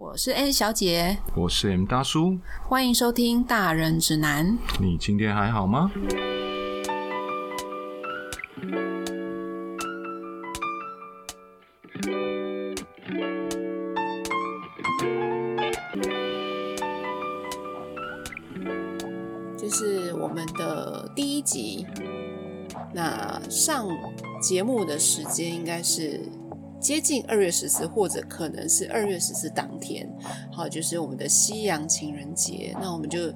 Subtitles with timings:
[0.00, 4.46] 我是 A 小姐，我是 M 大叔，欢迎收听《大人指南》。
[4.80, 5.90] 你今天还好吗？
[19.58, 21.86] 这是我们的第一集，
[22.94, 23.86] 那上
[24.40, 26.22] 节目的时间应该是
[26.80, 30.08] 接近二月十四，或者可能是二月十四当天，
[30.50, 32.74] 好，就是我们的西洋情人节。
[32.80, 33.32] 那我们就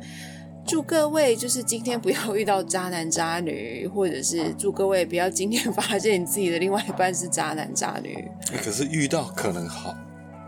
[0.66, 8.14] 祝各位，就是今天不要遇到渣男渣女，或者是祝各位不要今天发现你自己的另外一半是渣男渣女。
[8.52, 9.94] 欸可是遇到可能好，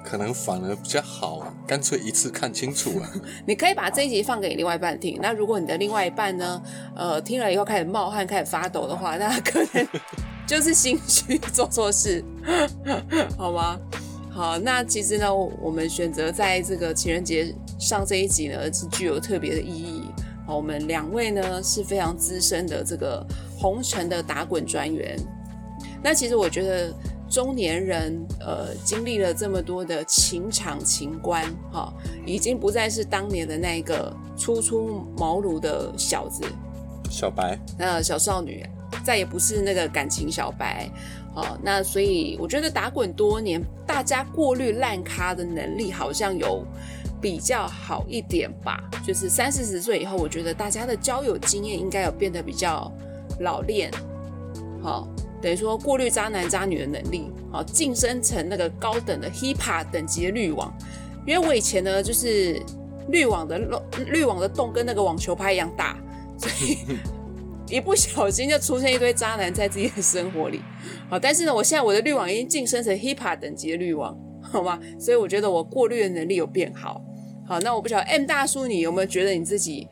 [0.02, 3.10] 可能反而比较好，干脆一次看清楚啊。
[3.46, 5.18] 你可以把这一集放给你另外一半听。
[5.20, 6.62] 那如果你的另外一半呢，
[6.94, 9.86] 呃，听了以后开始冒汗、开始发抖的话，那可能
[10.46, 12.24] 就是心虚做错事，
[13.36, 13.78] 好吗？
[14.30, 20.02] 好，那其实呢，我们选择在这个情人节上这一集呢，是具有特别的意义。
[20.46, 23.26] 好，我们两位呢是非常资深的这个
[23.58, 25.18] 红尘的打滚专员。
[26.02, 26.94] 那其实我觉得
[27.28, 31.92] 中年人，呃，经历了这么多的情场情关，哈、
[32.24, 36.44] 已经不再是当年的那个初出茅庐的小子，
[37.10, 38.64] 小白，那小少女，
[39.04, 40.90] 再也不是那个感情小白，
[41.34, 46.64] 好、那所以我觉得打滚多年，大家过滤烂咖的能力好像有
[47.20, 48.82] 比较好一点吧。
[49.06, 52.90] 就是三四十岁以后，我觉得大家的交友经验应该有变得比较
[53.40, 53.90] 老练，
[54.82, 55.06] 好、
[55.40, 60.72] 等于说过滤渣男渣女的能力，好、晋升成那个高等的 HIPAA 等级的滤网。
[61.26, 62.62] 因为我以前呢，就是
[63.08, 65.96] 滤网的漏，滤网的洞跟那个网球拍一样大，
[66.38, 66.78] 所以
[67.68, 70.60] 一不小心就出现一堆渣男在自己的生活里。
[71.10, 74.78] 好，但是呢，我现在我的滤网已经晋升成 HIPAA 等级的滤网，好吗？
[74.98, 77.02] 所以我觉得我过滤的能力有变好。
[77.46, 79.88] 好，那我不晓得 M 大叔，你有没有觉得你自己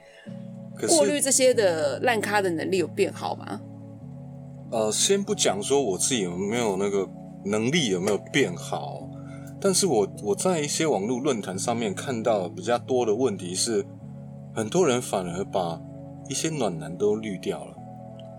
[0.88, 3.60] 过滤这些的烂咖的能力有变好吗？
[4.70, 7.08] 呃，先不讲说我自己有没有那个
[7.44, 9.08] 能力有没有变好，
[9.60, 13.86] 但是我我在一些网络论坛上面看到比较多的问题是，
[14.52, 15.80] 很多人反而把
[16.28, 17.73] 一些暖男都滤掉了。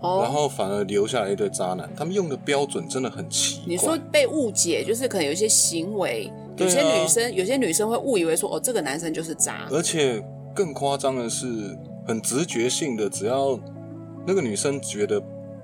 [0.00, 3.64] 然哦，后反而留下来一堆渣男，他们用的标准真的很奇怪。
[3.66, 9.66] 你说被误解，就是可能有一些行为，有些女生，有些女生会误以为说，哦，这个男生就是渣。
[9.70, 10.22] 而且
[10.54, 11.76] 更夸张的是，
[12.06, 13.58] 很直觉性的，只要
[14.26, 15.20] 那个女生觉得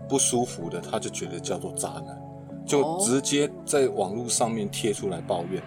[0.08, 2.18] 不舒服的，她就觉得叫做渣男，
[2.66, 5.62] 就哦直接在网络上面贴出来抱怨。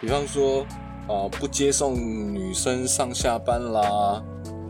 [0.00, 0.64] 比方说
[1.08, 1.94] 啊、不接送
[2.34, 4.20] 女生上下班啦，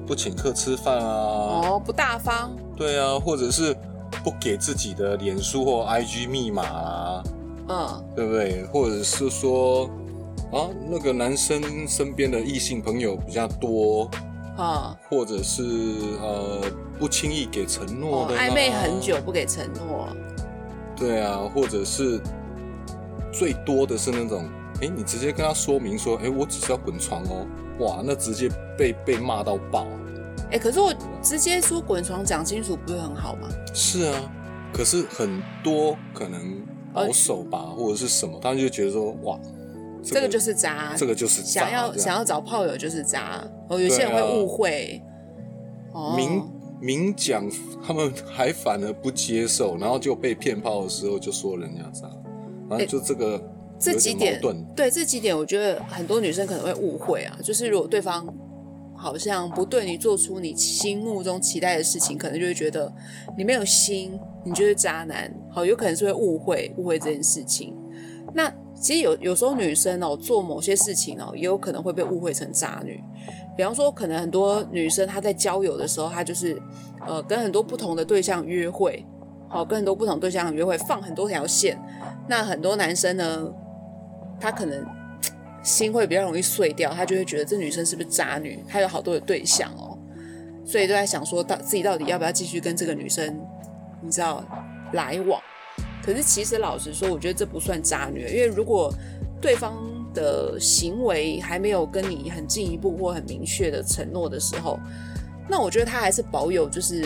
[0.07, 3.75] 不请客吃饭啊，哦，不大方，对啊，或者是
[4.22, 7.22] 不给自己的脸书或 IG 密码啦，
[7.69, 8.64] 嗯，对不对？
[8.66, 9.87] 或者是说
[10.53, 14.10] 啊，那个男生身边的异性朋友比较多，
[14.56, 15.62] 啊、或者是
[16.20, 16.60] 呃
[16.98, 20.09] 不轻易给承诺哦，的、暧昧很久，不给承诺，
[20.94, 22.20] 对啊，或者是
[23.32, 24.44] 最多的是那种，
[24.82, 27.47] 哎，你直接跟他说明说，哎，我只是要滚床哦，
[27.81, 29.86] 哇，那直接被被骂到爆。
[30.53, 33.49] 哎，可是我直接说滚床讲清楚，不是很好吗？
[33.75, 34.33] 是啊，
[34.73, 39.39] 可是很多可能保守吧，或者是什么，他们就觉得说，哇，
[40.03, 45.03] 这个就是渣，这个就是渣想要想要找炮友就是渣，哦，有些人会误会，
[45.93, 46.49] 哦，明
[46.81, 47.51] 明讲，
[47.84, 52.09] 他们还反而不接受，然后就被骗炮的时候就说人家渣，
[52.71, 53.43] 然后就这个
[53.81, 54.41] 这几点。
[54.77, 58.25] 对这几点，我觉得很多女生可能会误会啊，就是如果对方
[58.97, 62.93] 好像不对你做出你心目中期待的事情，可能就会觉得
[63.37, 67.77] 你没有心，你就是渣男，好，有可能是会误会误会这件事情。
[68.34, 73.03] 那其实有有时候女生哦做某些事情哦，也有可能会被误会成渣女。
[73.57, 76.61] 比方说，可能很多女生她在交友的时候，她就是
[77.07, 79.03] 呃跟很多不同的对象约会，
[79.49, 81.78] 好、跟很多不同对象约会，放很多条线。
[82.28, 83.51] 那很多男生呢，
[84.39, 84.84] 他可能
[85.66, 88.65] 心会比较容易碎掉，他就会觉得这女生是不是渣女？
[88.68, 89.98] 她有好多的对象哦，
[90.65, 93.36] 所以都在想说，到自己到底要不要继续跟这个女生，
[94.01, 94.45] 你知道
[94.92, 95.42] 来往？
[96.04, 98.95] 可是其实老实说，我觉得这不算渣女，因为如果
[99.42, 99.77] 对方
[100.15, 104.78] 的行为还没有跟你很进一步或很明确的承诺的时候，
[105.51, 107.04] 那我觉得他还是保有就是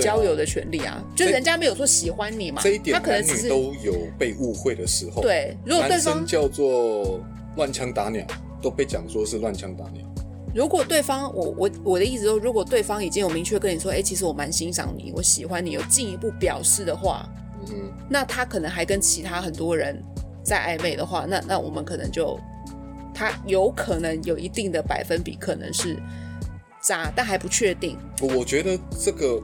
[0.00, 7.20] 交友的权利啊，就这人家没有说喜欢你嘛，这一点他可能只是男女都有被误会的时候。，对，如果对男方生叫做
[7.56, 8.24] 乱枪打鸟，
[8.62, 10.02] 都被讲说是乱枪打鸟。
[10.54, 17.26] 如果对方，我我我的意思说，如果对方已经有明确跟你说，哎、其实我蛮欣赏你，我喜欢你，有进一步表示的话，
[17.70, 20.02] 嗯那他可能还跟其他很多人
[20.42, 22.38] 在暧昧的话，那那我们可能就
[23.14, 25.96] 他有可能有一定的百分比可能是
[26.82, 27.96] 渣，但还不确定。
[28.20, 29.40] 我觉得这个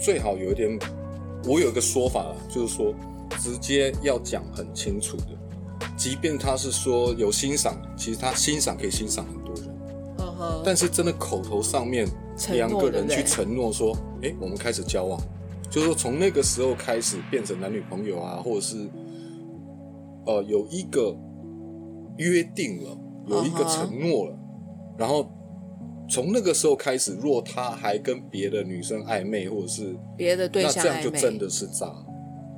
[0.00, 0.78] 最好有一点，
[1.44, 2.94] 我有一个说法了，就是说
[3.38, 5.28] 直接要讲很清楚的。
[5.96, 9.64] 即便他是说有欣赏，其实他欣赏可以欣赏很多人，
[10.18, 12.06] 嗯哼，但是真的口头上面
[12.50, 15.20] 两个人去承诺说，哎、我们开始交往，
[15.70, 18.88] 就是说从那个时候开始变成男女朋友啊，或者是
[20.26, 21.16] 呃有一个
[22.16, 24.36] 约定了，有一个承诺了，
[24.98, 25.30] 然后
[26.08, 31.90] 从那个时候开始，若他还跟别的女生暧昧，或者是别的对象那这样就真的是渣。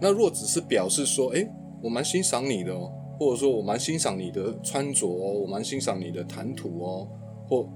[0.00, 1.48] 那若只是表示说，哎、
[1.82, 7.08] 我蛮欣赏你的哦，或者说我蛮欣赏你的穿着哦，我蛮欣赏你的谈吐哦，
[7.48, 7.68] 或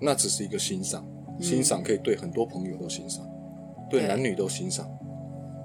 [0.00, 1.04] 那只是一个欣赏，
[1.40, 3.26] 欣赏可以对很多朋友都欣赏，
[3.90, 4.86] 对对男女都欣赏。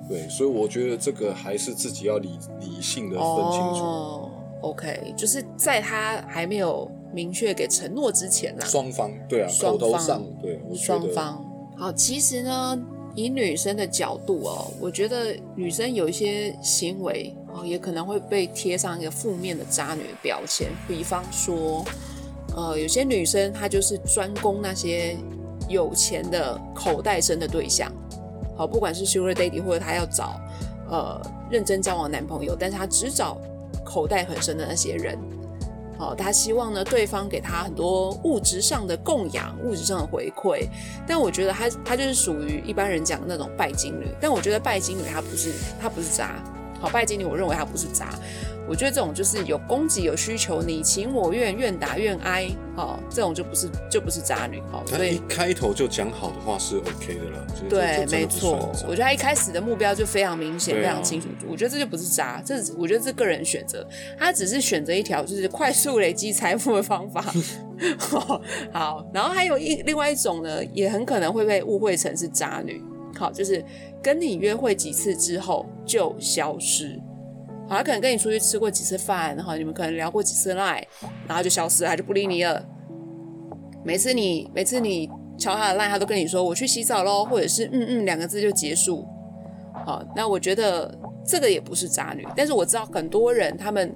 [0.08, 2.30] 对，所以我觉得这个还是自己要理
[2.60, 3.84] 理性的分清楚。
[3.84, 11.46] 哦，OK，就是在他还没有明确给承诺之前啦，双方对啊，双方口头上对，我双方。
[11.78, 12.78] 好，其实呢，
[13.16, 20.70] 以女生的角度哦，我觉得女生有一些行为哦，也可能会被贴上一个负面的渣女的标签。
[20.88, 21.84] 比方说，
[22.56, 25.16] 呃，有些女生她就是专攻那些
[25.70, 27.92] 有钱的口袋深的对象。
[28.58, 30.40] 好，不管是 Sugar Daddy 或者她要找
[30.90, 33.38] 呃认真交往男朋友，但是她只找
[33.86, 35.18] 口袋很深的那些人。
[36.00, 40.66] 哦，他希望呢，对方给他很多物质上的供养、物质上的回馈，
[41.06, 46.42] 但我觉得他他就是属于一般人讲的那种拜金女，但我觉得拜金女她不是她不是渣，
[46.80, 48.08] 好拜金女我认为她不是渣，
[48.70, 61.28] 我觉得这种就是有供给有需求，你情我愿，愿打愿挨，哦、这种就不是就不是渣女，好、他所以一开头就讲好的话是 OK 的了，就是对，没错，我觉得他一开始的目标就非常明显、啊非常清楚。
[61.50, 63.84] 我觉得这就不是渣，这我觉得是个人选择，
[64.18, 67.26] 他只是选择一条就是快速累积财富的方法。
[68.72, 72.84] 好，然后还有一另外一种呢，也很可能会被误会成是渣女。
[73.18, 73.64] 好，就是
[74.04, 77.00] 跟你约会几次之后就消失。
[77.70, 80.86] 好，他可能跟你出去吃过几次饭，然后你们可能聊过几次赖
[81.28, 82.66] 然后就消失了，他就不理你了。
[83.86, 85.08] 每次你每次你
[85.38, 89.08] 敲他的赖他都跟你说我去洗澡喽，或者是嗯嗯两个字就结束。
[89.86, 90.94] 好，那我觉得
[91.24, 93.96] 这个也不是渣女，但是我知道很多人他们。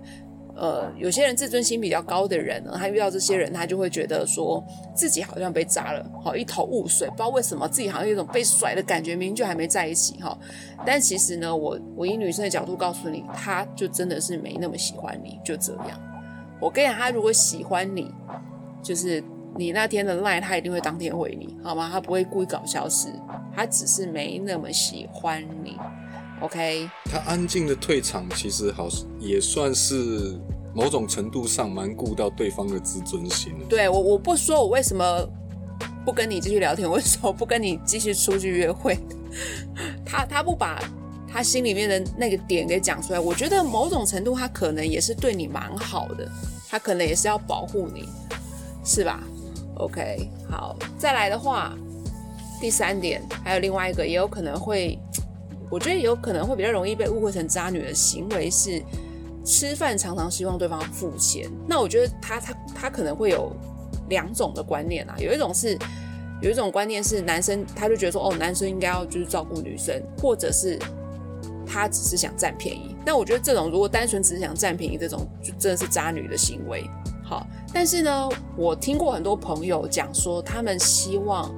[0.55, 4.63] 呃，有些人自尊心比较高的人呢，他遇到这些人，他就会觉得说
[4.93, 10.37] 自己好像被扎了，好一头雾水，不知道为什么自己好像有一种被甩的感觉，明明就还没在一起哈。
[10.85, 15.99] 但其实呢，我我以女生的角度告诉你，他就真的是没那么喜欢你，就这样。
[16.59, 18.13] 我跟你讲，他如果喜欢你，
[18.83, 19.23] 就是
[19.57, 21.89] 你那天的赖他一定会当天回你，好吗？
[21.91, 23.07] 他不会故意搞消失，
[23.55, 25.77] 他只是没那么喜欢你。
[26.43, 30.37] OK，他安静的退场，其实好也算是
[30.75, 33.65] 某种程度上蛮顾到对方的自尊心的。
[33.69, 35.25] 对我我不说我为什么
[36.03, 38.97] 不跟你继续聊天，为什么不跟你继续出去约会？
[40.05, 40.83] 他他不把
[41.31, 46.29] 他心里面的那个点给讲出来，我觉得某种程度他可能也是对你蛮好的，
[46.69, 48.09] 他可能也是要保护你，
[48.83, 49.23] 是吧
[49.77, 51.73] ？OK，好，再来的话，
[52.59, 54.99] 第三点还有另外一个也有可能会，
[55.69, 58.81] 我觉得有可能会比较容易被误会成渣女的行为是。
[59.45, 63.51] 吃饭常常希望对方付钱，那我觉得他他他可能会有
[64.07, 65.77] 两种的观念啊，有一种是
[66.41, 70.79] 有一种观念是男生他就觉得说哦，男生应该要就是照顾女生，或者是
[71.67, 72.95] 他只是想占便宜。
[73.05, 76.89] 那我觉得这种如果单纯只是想占便宜，这种就真的是渣女的行为。
[77.21, 81.53] 好，但是呢，我听过很多朋友讲说，他们希望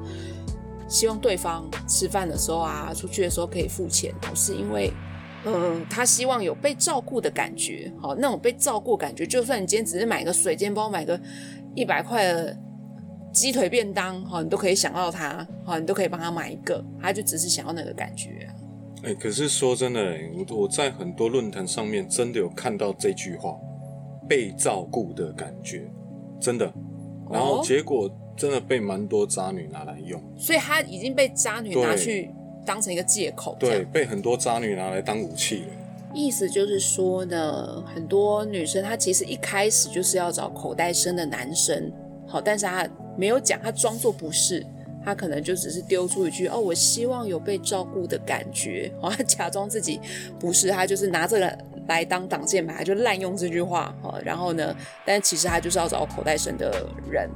[0.88, 4.92] 希望对方吃饭的时候啊，出去的时候可以付钱，是因为。
[5.48, 11.22] 嗯，他希望有被照顾的感觉，好，那种被照顾感觉，就算你今天只是买个水煎包，买个
[11.76, 12.58] 一百块的
[13.32, 18.54] 鸡腿便当，好，你都可以想到他，好，你都可以帮他买一个，他就只是想要那个感觉、啊。
[19.04, 23.56] 哎、可是说真的、欸，我我在很多论坛上面真的有看到这句话，
[24.28, 25.88] 被照顾的感觉，
[26.42, 26.66] 真的。
[27.30, 32.30] 然后哦结果真的被蛮多渣女拿来用，所以他已经被渣女拿去
[32.66, 35.68] 当成一个借口，对，被很多渣女拿来当武器了。
[36.14, 41.92] 意思就是说呢，很多女生她其实一开始就是要找口袋深的男生，
[42.26, 42.88] 好，但是她
[43.18, 44.66] 没有讲，她装作不是，
[45.04, 50.00] 她可能就只是丢出一句哦，我希望有被照顾的感觉，好， 她假装自己
[50.40, 54.74] 不是，她就是拿这个来当挡箭牌，就滥用这句话，好，然后呢，
[55.06, 57.30] 但其实她就是要找口袋深的人。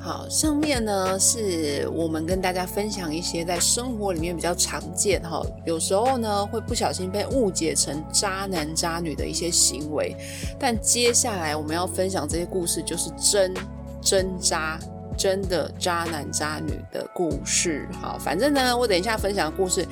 [0.00, 10.16] 好，上面呢是我们跟大家分享一些在生活里面比较常见哈，有时候呢会不小心被误解成渣男渣女的一些行为，
[10.58, 13.52] 但接下来我们要分享这些故事就是真
[14.00, 14.78] 真渣。
[15.18, 19.84] 真的渣男渣女的故事，好，反正呢，我等一下分享的故事，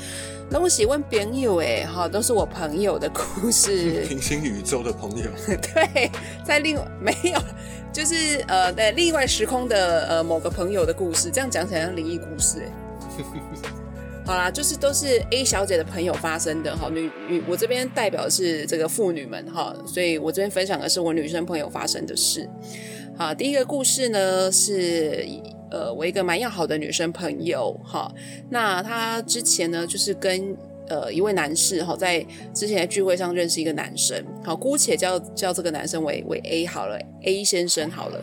[0.49, 5.29] 那我喜欢朋友哎，哈，都是我朋友的故事，平行宇宙的朋友，
[5.75, 6.09] 对，
[6.45, 7.39] 在另没有，
[7.93, 13.25] 就是呃，在另外时空的呃某个朋友的故事，这样讲起来像灵异故事哎，
[14.25, 22.49] 好啦，就是都是 A 小姐的朋友发生的哈，女女，我这边代表的是这个妇女们哈，所以我这边分享的是我女生朋友发生的事。
[23.19, 25.27] 好，第一个故事呢是，
[25.71, 28.13] 呃，我一个蛮要好的女生朋友，哈，
[28.51, 30.55] 那她之前呢就是跟
[30.89, 32.21] 呃一位男士，哈，在
[32.53, 38.21] 之前在聚会上认识一个男生，好，姑且叫叫这个男生为为 A 好了，A 先生好了。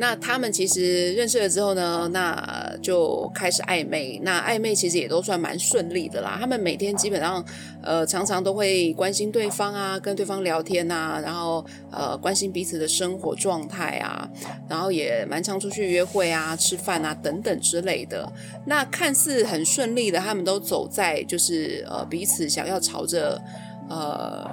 [0.00, 4.20] 那他们其实认识了之后呢，那就开始暧昧。
[4.22, 6.36] 那暧昧其实也都算蛮顺利的啦。
[6.38, 7.44] 他们每天基本上，
[7.82, 14.28] 呃，常常都会关心对方啊，跟对方聊天啊，然后呃，关心彼此的生活状态啊，
[14.68, 18.32] 然后也蛮常出去约会啊、吃饭啊等等之类的。
[18.66, 23.42] 那看似很顺利的，他们都走在就是呃彼此想要朝着
[23.90, 24.48] 呃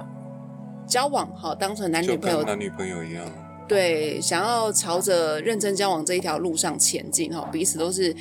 [0.88, 3.24] 交往好当成男女朋友，男女朋友一样。
[3.68, 8.14] 对，想要朝着认真交往这一条路上前进哈，彼此都是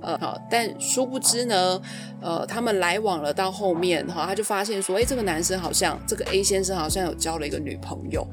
[0.00, 1.80] 呃好，但殊不知呢，
[2.20, 8.26] 呃，他们来往了到后面哈，他就发现说，哎，这个男生好像这个 A 先生好像有交了一个女朋友，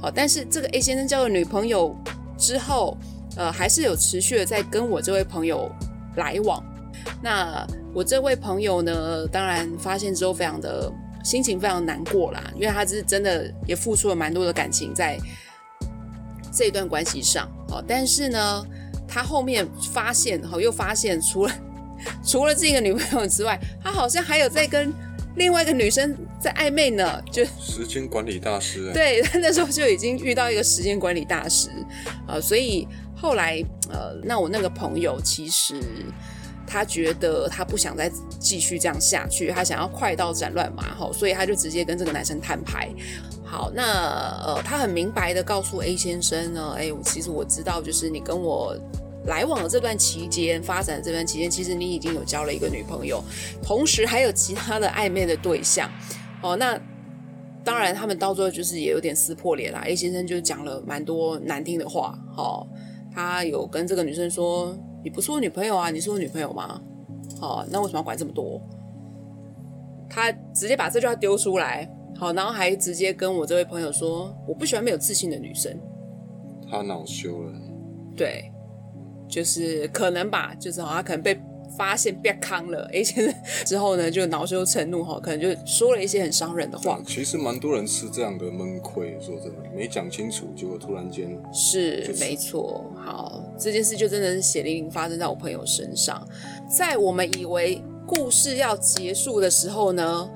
[0.00, 1.94] 好，但是这个 A 先生交了女朋友
[2.36, 2.96] 之后，
[3.36, 5.70] 呃，还是有持续的在跟我这位朋友
[6.16, 6.60] 来往。
[7.22, 10.92] 那我这位朋友呢，当然发现之后非常的
[11.22, 15.16] 心情非常难过啦，因为他是真的也付出了蛮多的感情在。
[16.52, 18.66] 这段关系上，哦，但是呢，
[19.06, 21.52] 他后面发现，哈，又发现除了
[22.24, 24.92] 除了这个女朋友之外，他好像还有在跟
[25.36, 28.92] 另外一个女生在暧昧呢，就时间管理大师。
[28.92, 31.68] 对， 那时候就已经遇到一个时间管理大师，
[32.26, 32.86] 啊，所以
[33.16, 35.80] 后来，呃，那我那个朋友其实
[36.66, 42.88] 他觉得他不想再继续这样下去，他想要快刀斩乱麻，哈，所以他就直接跟这个男生摊牌。
[43.50, 43.82] 好，那
[44.44, 48.76] 呃，他很明白的告诉 A 先生呢，哎，其实我知道，就是你跟我
[49.24, 53.24] 来往的这段期间，发展的这段期间，其实你已经有交了一个女朋友，
[53.62, 55.90] 同时还有其他的暧昧的对象。
[56.42, 56.78] 哦，那
[57.64, 59.80] 当然，他们到最后就是也有点撕破脸啦。
[59.86, 62.68] A 先生就讲了蛮多难听的话，好，
[63.14, 66.78] 他有跟这个女生说，你不是我女朋友啊，你是我女朋友吗？
[67.40, 68.60] 好，那为什么要管这么多？
[70.10, 71.90] 他直接把这句话丢出来。
[72.18, 75.72] 好，然后还直接跟我这位朋友说，我不喜欢没有自信的女生。
[76.68, 77.52] 他恼羞了。
[78.16, 78.50] 对，
[79.28, 81.40] 就是可能吧，就是好他可能被
[81.76, 83.32] 发现被坑了，而且
[83.64, 87.00] 之后呢，就恼羞成怒哈，可能就说了一些很伤人的话。
[87.06, 92.84] 其实蛮多人吃这样的闷亏，说真的，没讲清楚，结果突然间是没错。
[92.96, 96.26] 好，这件事就真的是血淋淋发生在我朋友身上，
[96.68, 100.28] 在我们以为故事要结束的时候呢。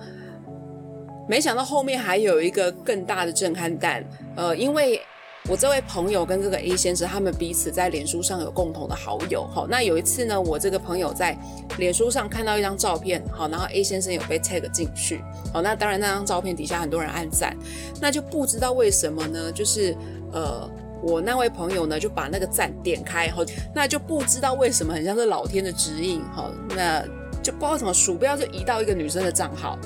[1.29, 4.05] 没想到后面还有一个更大的震撼弹，
[4.37, 5.00] 呃，因为
[5.49, 11.37] 我这位朋友跟这个 A 先生，他们彼此在脸书上有共同的好友，好，那有一次呢，我这个朋友在
[11.79, 15.21] 脸书上看到一张照片，好，然后 A 先生有被 tag 进去，
[15.52, 17.57] 好，那当然那张照片底下很多人按赞，
[18.00, 19.97] 那就不知道为什么呢，就是
[20.33, 20.71] 呃，
[21.02, 23.43] 我那位朋友呢就把那个赞点开，好，
[23.75, 27.02] 那就不知道为什么很像是老天的指引，好，那
[27.43, 29.76] 就不知道什么鼠标就移到一个女生的账号。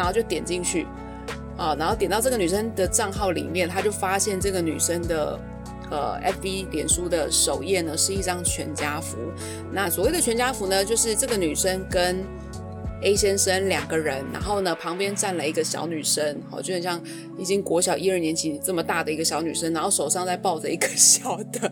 [0.00, 0.86] 然后就点进去，
[1.58, 5.38] 啊，然后点到这个女生的账号里面，他就发现这个女生的
[5.90, 9.18] 呃 FB 脸书的首页呢是一张全家福。
[9.70, 12.24] 那所谓的全家福呢，就是这个女生跟
[13.02, 16.98] A 先生两个人，然后呢旁边站了一个小女生，好，就很像
[17.36, 21.70] 已经国小一二年级这么大的一个小女生，然后手上在抱着一个小的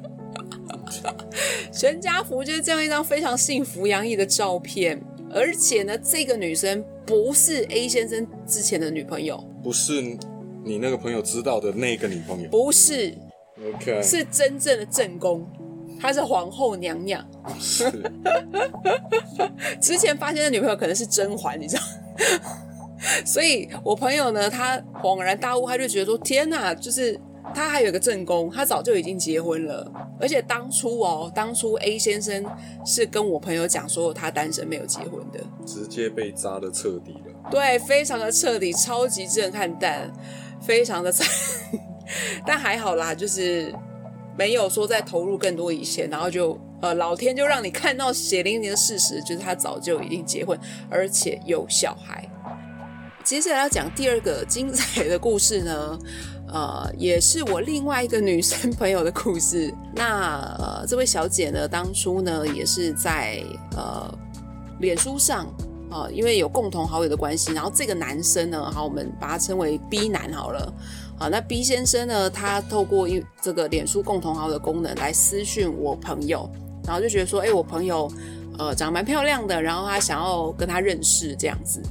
[1.73, 5.03] 全家福，就是这样一张非常幸福洋溢的照片。
[5.31, 10.03] 而且呢，这个女生不是 A 先生之前的女朋友，不是
[10.63, 13.17] 你那个朋友知道的那个女朋友，不是
[13.75, 15.51] ，OK，是真正的正宫，
[15.99, 17.27] 她是皇后娘娘。
[17.59, 17.91] 是，
[19.81, 21.83] 之前发现的女朋友可能是甄嬛，你知道？
[23.25, 27.19] 所以我朋友呢，他恍然大悟，他就觉得说：天哪，就是。
[27.55, 29.91] 他还有个正宫，他早就已经结婚了，
[30.21, 32.45] 而且当初哦，当初 A 先生
[32.85, 37.51] 是跟我朋友讲说他单身没有结婚的，直接被扎的彻底了。
[37.51, 40.13] 对，非常的彻底，超级震撼弹，
[40.61, 41.27] 非常的 惨，
[42.47, 43.75] 但还好啦，就是
[44.37, 50.59] 没有说再投入更多以前，然后就呃老天就让你看到血淋淋的事实，就是他早就已经结婚，
[50.91, 52.29] 而且有小孩。
[53.29, 55.99] 接下来要讲第二个精彩的故事呢，
[56.49, 59.71] 呃，也是我另外一个女生朋友的故事。
[59.95, 63.45] 那呃，这位小姐呢，当初呢也是在
[63.77, 64.11] 呃
[64.81, 65.47] 脸书上
[65.91, 70.73] 啊、因为有共同好友的关系，然后这个男生呢，好，我们把他称为 B 男好了。
[71.19, 76.51] 好，那 B 先生呢，他透过一这个脸书共同好友的功能来私讯我朋友，
[76.83, 78.11] 然后就觉得说，哎、我朋友
[78.59, 81.83] 呃长得蛮漂亮的，然后他想要跟他认识这样子。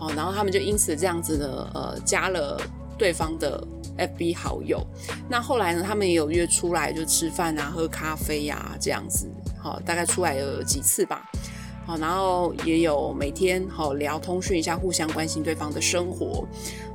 [0.00, 2.58] 好，然后他们就因此这样子呢，呃，加了
[2.96, 3.62] 对方的
[3.98, 4.82] FB 好友。
[5.28, 9.28] 那后来呢，他们也有约出来就吃饭啊、喝咖啡呀、这样子。
[9.62, 11.30] 好，大概出来有几次吧。
[11.86, 16.46] 好，然后也有每天好聊通讯一下，互相关心对方的生活。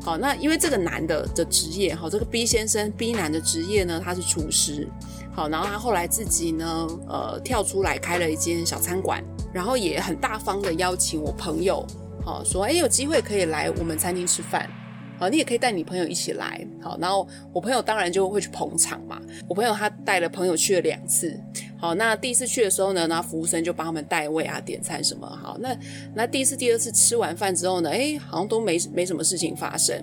[0.01, 4.87] 好，那因为这个男的的职业，好，这个 B 先生 B 男的职业呢，他是厨师。
[5.31, 11.85] 好，然后他后来自己呢，呃，跳出来开了一间小餐馆，然后也很大方的邀请我朋友，
[12.25, 14.67] 好说，哎，有机会可以来我们餐厅吃饭。
[15.17, 16.67] 好，你也可以带你朋友一起来。
[16.81, 19.21] 好，然后我朋友当然就会去捧场嘛。
[19.47, 21.39] 我朋友他带了朋友去了两次。
[21.77, 25.25] 好，那第一次去的时候呢，那服务生就帮他们带位啊、点餐什么。
[25.25, 25.77] 好，那
[26.15, 29.95] 那第一次、第二次吃完饭之后呢，哎，好像都没没什么事情发生。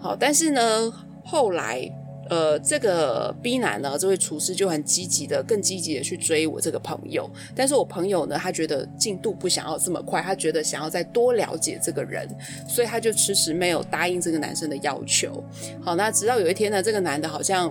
[0.00, 0.92] 好，但是呢，
[1.24, 1.88] 后来
[2.30, 7.28] 呃，这个 B 男呢，这位厨师就很积极的、更积极的去追我这个朋友。
[7.54, 12.26] 但是我朋友呢，他觉得进度不想要这么快，他觉得想要再多了解这个人，
[12.66, 15.44] 所以他就迟迟没有答应这个男生的要求。
[15.82, 17.70] 好，那直到有一天呢，这个男的好像。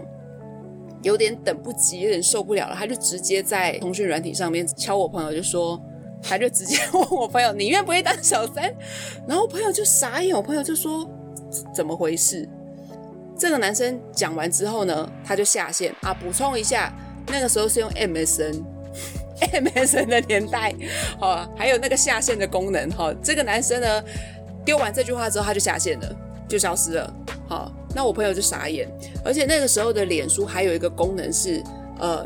[1.01, 5.81] 有点等不及，有点受不了了，他就直接在通讯软体上面敲我朋友，就说，
[6.21, 8.69] 他就直接问我朋友，你愿不愿意当小三？
[9.25, 11.09] 然后我朋友就傻眼，我朋友就说，
[11.73, 12.45] 怎么回事？
[13.39, 16.13] 这个男生讲完之后呢，他就下线啊。
[16.13, 16.93] 补充一下，
[17.27, 20.75] 那个时候是用 MSN，MSN 的年代，
[21.17, 23.13] 好，还有那个下线的功能，哈。
[23.23, 24.03] 这个男生呢，
[24.65, 26.15] 丢完这句话之后，他就下线了，
[26.49, 27.13] 就消失了，
[27.47, 27.71] 好。
[27.95, 28.87] 那我朋友就傻眼，
[29.25, 31.63] 而且那个时候的脸书还有一个功能是，
[31.97, 32.23] 呃，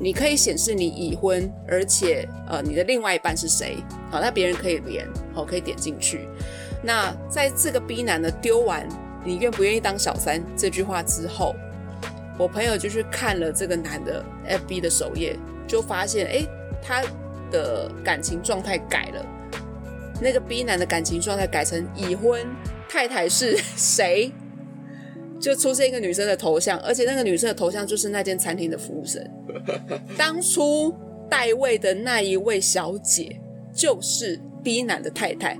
[0.00, 3.76] 你可以显示你已婚，而且呃你的另外一半是谁，
[4.10, 6.26] 好，那别人可以连，好，可以点进去。
[6.82, 8.88] 那在这个 B 男的丢完
[9.24, 11.54] “你愿不愿意当小三”这句话之后，
[12.38, 16.46] 我朋友就去看了这个男的 FB 的首页，就发现，哎，
[16.82, 17.02] 他
[17.50, 19.26] 的感情状态改了，
[20.20, 22.46] 那个 B 男的感情状态改成已婚，
[22.88, 24.32] 太太是 谁？
[25.40, 29.22] 就出现一个女生的头像，而且那个女生的头像就是那间餐厅的服务生。
[30.16, 30.94] 当初
[31.28, 33.40] 代位的那一位小姐，
[33.74, 35.58] 就是 B 男的太太。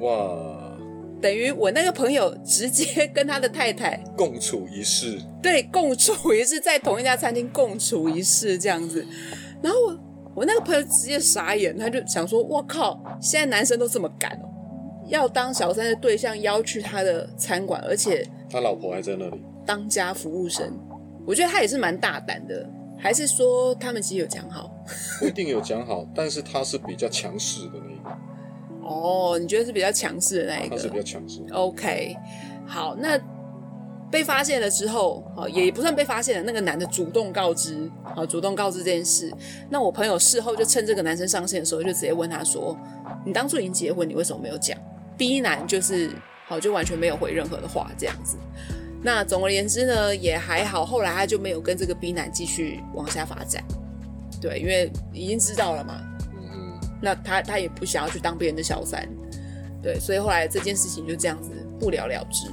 [0.00, 0.57] 哇，
[1.20, 9.04] 等于我那个朋友直接 跟他的太太共处一室，对共处一室，在同一家餐厅共处一室这样子。
[9.60, 10.00] 然后我
[10.36, 14.48] 我那个朋友直接傻眼，他就想说：“我靠，现在男生都这么敢哦，
[15.08, 20.72] 要当小三的对象邀去他的餐馆，而且。”他老婆还在那里当家服务生，
[21.26, 24.70] 我觉得他也是蛮大胆的，还是说他们其实有讲好？
[25.18, 27.72] 不一定有讲好，但是他是比较强势的。
[28.88, 30.76] 哦，你觉得是比较强势的那一个？
[30.76, 31.42] 他是比较强势。
[31.52, 32.16] OK，
[32.66, 33.20] 好，那
[34.10, 39.32] 被发现了之后，好也不算被发现了，那个男的主动告知，好主动告知这件事。
[39.68, 42.76] 那我朋友事后就趁这个男生上线的时候，就直接问他说
[43.26, 44.76] ：“你当初已经结婚，你为什么没有讲
[45.16, 46.10] ？”B 男就是。
[46.50, 48.38] 好，就完全没有回任何的话，这样子。
[49.02, 50.82] 那总而言之呢，也还好。
[50.82, 53.62] 后来他就没有跟这个 B 男继续往下发展，
[54.40, 56.00] 对，因为已经知道了嘛。
[57.00, 59.08] 那他他也不想要去当别人的小三，
[59.82, 62.48] 对，所以后来这件事情就这样子不了了之。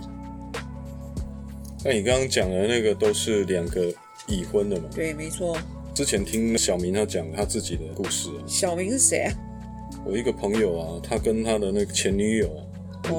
[1.84, 3.94] 那你刚刚讲的那个都是两个
[4.28, 4.90] 已婚的嘛？
[4.94, 5.58] 对，没错。
[5.94, 8.42] 之前听小明他讲他自己的故事啊。
[8.48, 9.34] 小明是谁啊？
[10.06, 12.50] 我一个朋友啊，他跟他的那个前女友。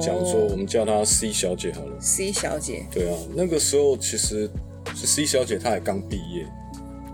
[0.01, 1.97] 讲说，我们叫她 C 小姐好了。
[2.01, 4.51] C 小姐，对啊，那个时候其实
[4.93, 6.45] 是 C 小姐，她也刚毕业，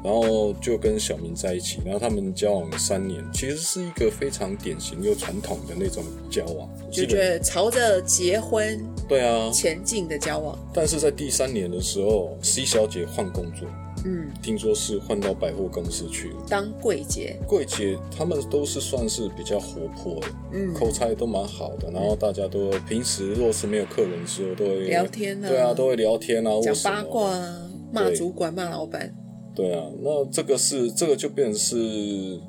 [0.03, 10.57] 然后就跟小明在一起，然后他们交往了三年，其实是一个非常典型又传统的那种交往，就觉得朝着结婚对啊前进的交往。
[10.73, 13.67] 但是在第三年的时候，C 小姐换工作。
[14.05, 17.39] 嗯，听说是换到百货公司去了，当柜姐。
[17.47, 21.89] 柜姐他们都是算是比较活泼的，嗯，口才都蛮好的。
[21.89, 29.15] 然后大家都平时若是没有客人的时候，都会聊天啊，对啊，都会聊天啊，讲八卦啊，骂主管、骂老板。
[29.55, 32.41] 对啊，那这个是这个就变成是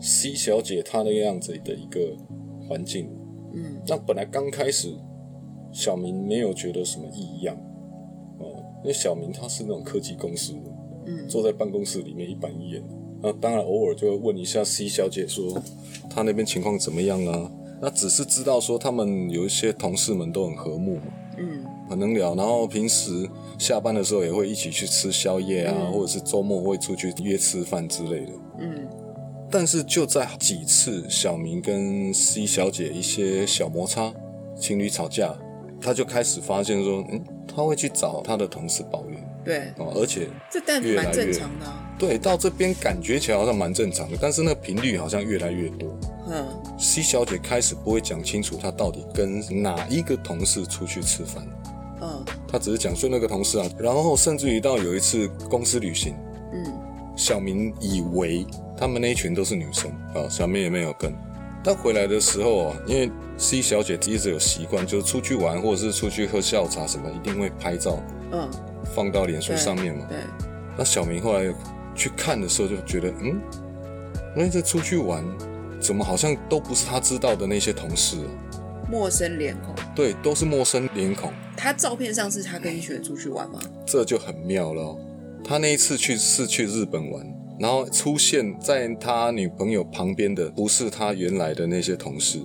[0.00, 2.00] C 小姐她那个样子的一个
[2.68, 3.08] 环境。
[3.54, 4.94] 嗯，那本来刚开始
[5.72, 7.56] 小明没有觉得什么异样，
[8.38, 10.60] 哦、因为小明他是那种科技公司的。
[11.06, 12.82] 嗯坐在办公室里面一板一眼。
[13.22, 15.60] 那当然偶尔就会问一下 C 小姐说
[16.10, 17.50] 她那边情况怎么样啊？
[17.80, 20.98] 那只是知道说他们有一些同事们都很和睦
[21.88, 28.32] 很能聊，然后平时下班的时候也会一起去吃宵夜啊，嗯或者是周末会出去约吃饭之类的。
[28.60, 28.88] 嗯
[29.50, 34.12] 但是就在几次小明跟 C 小姐一些小摩擦，
[34.60, 35.34] 情侣吵架，
[35.80, 41.84] 他就开始发现说，嗯，他会去找他的同事抱怨对，哦，而且这但蛮正越常的啊。
[41.98, 45.88] 对到这边感觉起来好像蛮正常的，但是那个频率好像越来越多。
[46.30, 46.46] 嗯
[46.78, 51.42] C 小姐开始不会讲清楚她到底跟哪一个同事出去吃饭，
[52.48, 56.14] 嗯她只是讲说那个同事啊，然后甚至于到有一次公司旅行，
[56.52, 56.64] 嗯
[57.14, 61.12] 小明以为他们那一群都是女生啊，小明也没有跟。
[61.62, 67.98] 但回来的时候啊，因为 C 小姐一直有习惯，就是出去玩或者是出去喝下午茶什么，一定会拍照
[68.30, 68.48] 嗯，
[68.94, 70.06] 放到脸书上面嘛。
[70.08, 70.18] 对，
[70.76, 71.52] 那小明后来
[71.94, 73.40] 去看的时候，就觉得，嗯，
[74.36, 75.24] 那这出去玩，
[75.80, 78.30] 怎么好像都不是他知道的那些同事啊？
[78.90, 79.74] 陌生脸孔。
[79.94, 83.60] 对，都是陌生脸孔，他照片上是他跟一群人出去玩吗？
[83.86, 84.98] 这就很妙了哦、
[85.44, 87.26] 他那一次去是去日本玩，
[87.58, 92.38] 然后出现在他女朋友旁边的不是他原来的那些同事，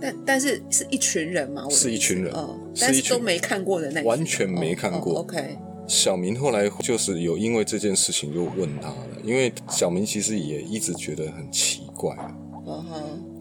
[0.00, 1.62] 但但是是一群人吗？
[1.64, 2.34] 我的意思是一群人
[2.78, 12.16] 但是都没看过的那群完全没看过 OK，小明后来就是有因为这件事情又问他了，因为小明其实也一直觉得很奇怪。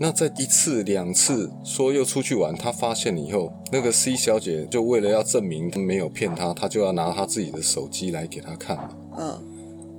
[0.02, 8.78] 那在一次两次说又出去玩，他发现了以后，那个 C 小姐就为了要证明没有骗他，他就要拿他自己的手机来给他看。
[9.18, 9.38] 嗯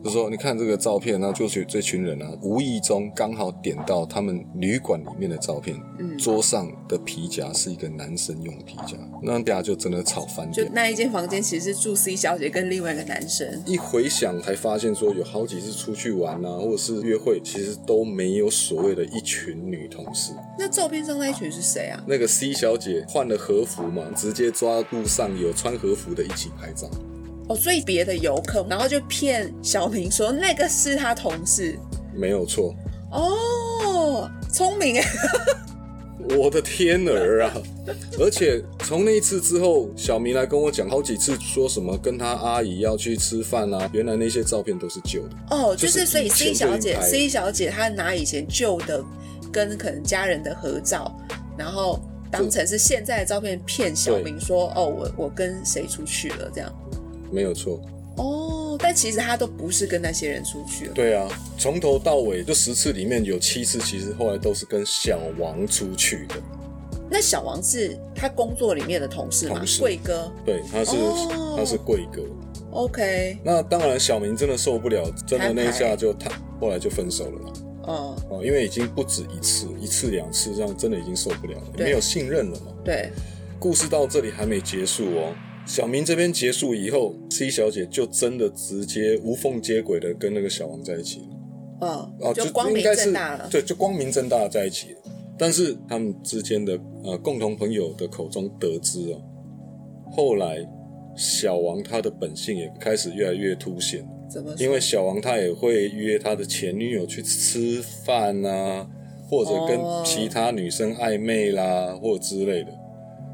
[0.03, 10.73] 就说你看这个照片，那就是这群人啊，无意中刚好点到他们旅馆里面的照片，嗯，桌上的皮夹是一个男生用的皮夹，那大家就真的吵翻就天。
[10.75, 13.63] 那一间房间其实是住 C 小姐跟另外一个男生。
[13.67, 20.33] 一回想才发现，说有好几次出去玩啊，或者是约会，其实都没有所谓的一群女同事。
[20.59, 22.03] 那照片上那一群是谁啊？
[22.07, 26.89] 那个 C 小姐换了和服嘛，直接抓路上有穿和服的一起拍照。
[27.51, 31.77] 哦，所以别的游客，然后就骗小明说那个是他同事。
[32.15, 32.73] 没有错，
[33.11, 35.05] 哦，聪明哎，
[36.39, 37.53] 我的天儿啊！
[38.21, 45.31] 而且从那一次之后，小明来跟我讲好几次，说什么跟他阿姨要去吃饭啊，原来那些照片都是旧的。
[45.51, 49.05] 哦，就就是是所以以 C 小姐，C 小姐她拿以前旧的
[49.51, 51.13] 跟可能家人的合照，
[51.59, 51.99] 然后
[52.31, 56.73] 当成是现在的照片骗小明说，哦，我我跟谁出去了这样。
[57.31, 57.81] 没有错，
[58.17, 60.93] 哦，但其实他都不是跟那些人出去了。
[60.93, 66.35] 对啊，从头到尾就十次里面有七次，其实后来都是跟小王出去的。
[67.13, 72.23] 那小王是他工作里面的同事吗贵哥对，他是、哦他是贵哥。
[72.71, 77.53] ，OK，那当然，小明真的受不了，真的那一下就他后来就分手了啦。
[77.89, 77.95] 嗯，
[78.31, 82.73] 哦，因为已经不止一次，一次两次，这样真的已经受不了了，对没有信任了嘛。
[82.85, 83.11] 对，
[83.59, 85.35] 故事到这里还没结束哦。
[85.67, 91.27] 小明这边结束以后，C 小姐就真的直接无缝接轨的跟那个小王在一起了。
[91.83, 91.89] 嗯，
[92.21, 93.49] 哦，就光明正大了。
[93.51, 94.99] 对，就光明正大的在一起了。
[95.39, 99.23] 但是他们之间的呃共同朋友的口中得知哦，
[100.11, 100.59] 后来
[101.17, 104.53] 小王他的本性也开始越来越凸显，怎么？
[104.59, 108.87] 因为小王他也会约他的前女友去吃饭啊，
[109.31, 112.80] 或者跟哦其他女生暧昧啦，或之类的。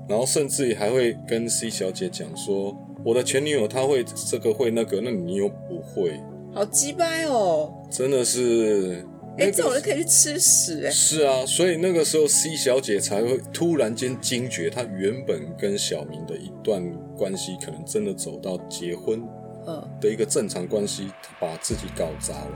[0.09, 6.21] 然后甚至于还会跟 C 小姐讲说，我的前女友她会这个会那个，那你又不会，
[6.55, 7.73] 好鸡掰哦！
[7.91, 9.05] 真的是。
[9.39, 16.83] 哎、那个这种人可以去吃屎哎、是啊，所以那个时候 C 小姐才会突然间惊觉，她原本跟小明的一段
[17.15, 19.23] 关系，可能真的走到结婚
[19.67, 22.51] 嗯，的一个正常关系，把自己搞砸了，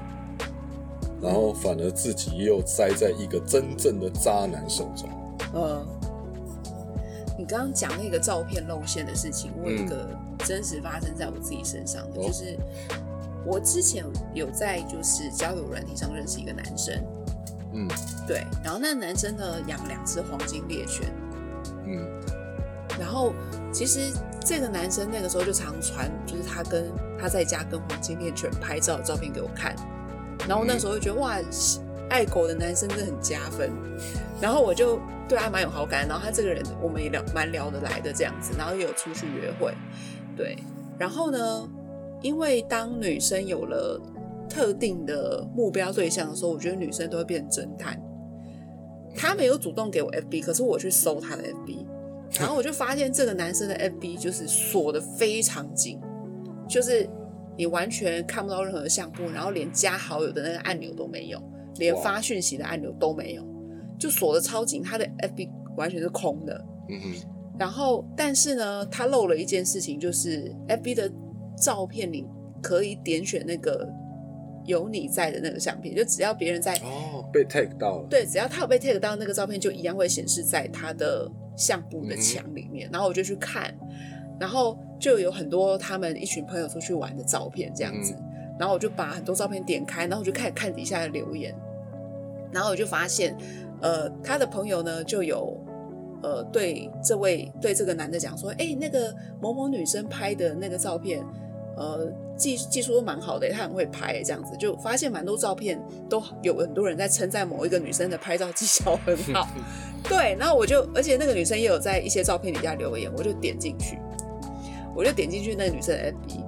[1.20, 5.06] 然后反而自己又栽在一个真正的渣男手中。
[5.54, 5.86] 嗯，
[7.40, 10.06] 你刚刚讲那个照片露馅的事情，我有一个
[10.40, 12.26] 真实发生在我自己身上的，哦。
[12.26, 12.54] 就是
[13.46, 17.02] 我之前有在就是交友软体上认识一个男生，
[17.72, 17.88] 嗯。
[18.26, 21.10] 对，然后那男生呢养两只黄金猎犬，
[21.86, 22.06] 嗯。
[22.98, 23.32] 然后
[23.72, 24.12] 其实
[24.44, 29.74] 这个男生那个时候就常传，就是他跟他在家跟黄金猎犬拍照的照片给我看，
[30.46, 31.38] 然后那时候就觉得哇，
[32.10, 33.70] 爱狗的男生真的很加分，
[34.40, 39.72] 然后我就对他蛮有好感，然后他这个人我们也聊蛮聊得来的这样子，然后也有出去约会，
[40.36, 40.58] 对，
[40.98, 41.68] 然后呢，
[42.20, 43.98] 因为当女生有了
[44.48, 47.98] 特定的目标对象的时候，我觉得女生都会变成侦探。
[49.14, 51.84] 他没有主动给我 FB，可是我去搜他的 FB，
[52.38, 56.00] 然后我就发现这个男生的 FB 就是锁的非常紧，
[56.68, 57.08] 就是
[57.56, 61.42] 你完全看不到任何的相簿，然后连加好友的那个按钮都没有，
[61.80, 63.42] 连发讯息的按钮都没有，
[63.98, 66.64] 就锁的超紧，他的 FB 完全是空的。
[66.88, 71.10] 嗯哼，然后，但是呢，他漏了一件事情，就是 FB 的
[71.56, 72.24] 照片里
[72.62, 73.88] 可以点选那个
[74.66, 82.88] 有你在的那个相片，就只要别人在哦，被 tag 到了，对，只要他有被 take 到那个照片，就一样会显示在他的相簿的墙里面。
[82.92, 83.74] 然后我就去看，
[84.38, 88.12] 然后就有很多他们一群朋友出去玩的照片这样子。
[88.12, 88.26] 嗯
[88.60, 91.50] 然后我就把很多照片点开，然后我就开始看底下的留言，
[92.52, 93.36] 然后我就发现，
[93.80, 95.56] 呃，他的朋友呢就有。
[96.22, 99.10] 呃，对这位对这个男的讲说，哎，那个
[99.40, 101.24] 某某女生拍的那个照片，
[101.78, 109.48] 呃，技技术都蛮好的，他很会拍，这样子就发现蛮多照片都有很多人在称赞某一个女生的拍照技巧很好。
[110.10, 113.98] 对，然后我就，而且那个女生也有在一些照片底下留言，我就点进去，
[114.94, 116.44] 我就点进去那个女生的 FB，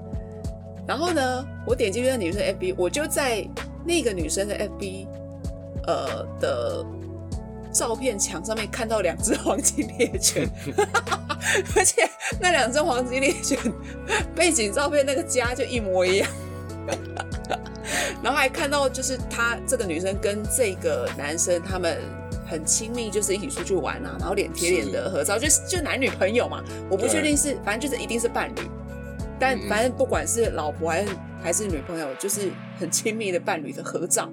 [0.86, 3.42] 然后呢，我点进去那个女生的 FB，我就在
[3.86, 5.08] 那个女生的 FB，
[5.86, 6.84] 呃的
[7.72, 10.48] 照片墙上面看到两只黄金猎犬，
[11.76, 12.08] 而且
[12.40, 13.58] 那两只黄金猎犬
[14.34, 16.28] 背景照片那个家就一模一样。
[18.22, 21.98] 然后还看到，就是她这个女生跟这个男生他们
[22.46, 26.62] 很亲密，就是一起出去玩啊，然后脸贴脸的合照，就是就男女朋友嘛。
[26.88, 28.60] 我不确定是，反正就是一定是伴侣，
[29.38, 34.30] 但嗯反正不管是老婆还是还是女朋友，就是很亲密的伴侣的合照。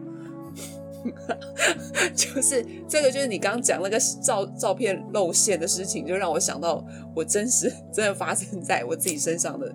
[2.15, 6.85] 就是这个，就是你刚刚讲那个照照片露馅的事情，就让我想到
[7.15, 9.73] 我真实真的发生在我自己身上的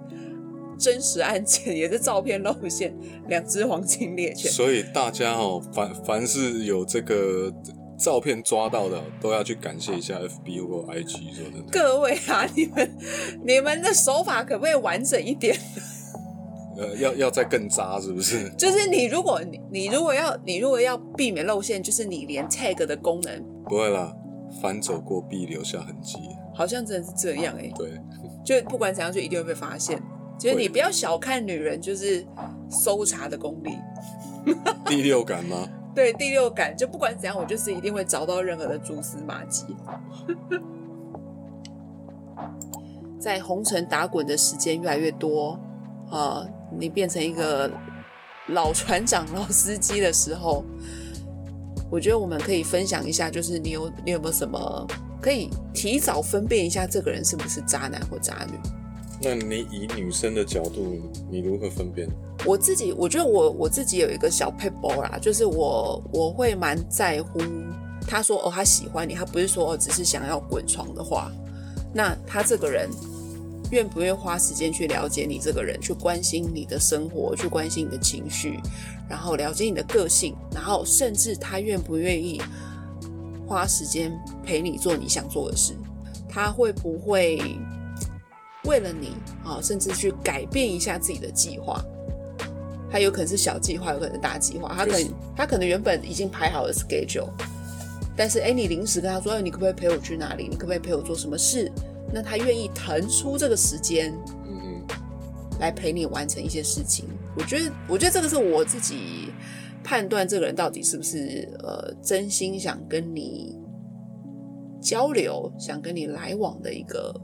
[0.79, 2.95] 真实案件，也是照片露馅，
[3.29, 4.51] 两只黄金猎犬。
[4.51, 7.53] 所以大家哦，凡凡是有这个
[7.97, 11.35] 照片抓到的，都要去感谢一下 FB 或 IG。
[11.35, 12.97] 说真的，各位啊，你们
[13.47, 15.57] 你们的手法可不可以完整一点？
[16.77, 18.49] 呃，要要再更渣是不是？
[18.59, 24.13] 就是你如果你你如果要你如果要避免露馅，就是你连 tag 的功能不会啦，
[24.63, 26.19] 凡走过必留下痕迹。
[26.55, 28.01] 好像真的是这样哎、对，
[28.45, 30.01] 就不管怎样就一定会被发现。
[30.39, 32.27] 就是你不要小看女人，就是
[32.69, 33.71] 搜查的功力。
[34.87, 35.69] 第六感吗？
[35.95, 39.65] 对第六感，就不管怎样，我就是一定会找到任何的蛛丝马迹。
[43.21, 45.59] 在红尘打滚的时间越来越多，
[46.11, 46.45] 啊，
[46.79, 47.71] 你变成一个
[48.49, 50.65] 老船长、 老司机的时候，
[51.91, 54.87] 我觉得我们可以分享一下，就是你有你有没有什么
[55.21, 58.59] 可以提早分辨一下这个人是不是渣男或渣女？
[59.23, 62.09] 那你以女生的角度，你如何分辨？
[62.45, 67.41] 我自己，我觉得我我自己有一个小 p a p e 啦，就是我我会蛮在乎
[68.07, 71.31] 他说哦他喜欢你，他不是说哦只是想要滚床的话，
[71.95, 72.91] 那他这个人
[73.75, 78.61] 愿不愿意花时间去了解你这个人，去关心你的生活，去关心你的情绪，
[79.09, 82.41] 然后了解你的个性，然后甚至他愿不愿意
[83.47, 85.75] 花时间陪你做你想做的事，
[86.29, 87.43] 他会不会
[88.65, 91.85] 为了你啊，甚至去改变一下自己的计划？
[92.91, 94.73] 他有可能是小计划，有可能是大计划。
[94.73, 97.29] 他可能他可能原本已经排好了 schedule，
[98.17, 100.47] 但是哎，你临时跟他说，哎，你可不可以陪我去哪里？
[100.49, 101.73] 你可不可以陪我做什么事？
[102.13, 104.13] 那他愿意腾出这个时间
[104.47, 104.61] 嗯。
[104.61, 104.87] 哼，
[105.61, 107.07] 来陪你完成一些事情。
[107.37, 109.33] 我觉得，我觉得这个是我自己
[109.83, 113.57] 判断这个人到底是不是呃真心想跟你
[114.81, 117.15] 交流、想跟你来往的一个